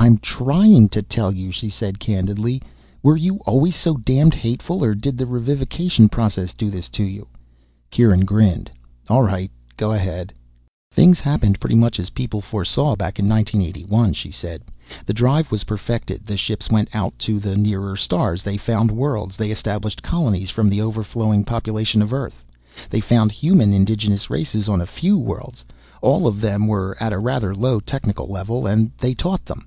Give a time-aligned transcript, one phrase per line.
[0.00, 2.62] "I'm trying to tell you." She asked candidly,
[3.02, 7.26] "Were you always so damned hateful or did the revivification process do this to you?"
[7.90, 8.70] Kieran grinned.
[9.08, 9.50] "All right.
[9.76, 10.32] Go ahead."
[10.92, 14.62] "Things happened pretty much as people foresaw back in 1981," she said.
[15.04, 16.24] "The drive was perfected.
[16.24, 18.44] The ships went out to the nearer stars.
[18.44, 19.36] They found worlds.
[19.36, 22.44] They established colonies from the overflowing population of Earth.
[22.88, 25.64] They found human indigenous races on a few worlds,
[26.00, 26.70] all of them
[27.00, 29.66] at a rather low technical level, and they taught them.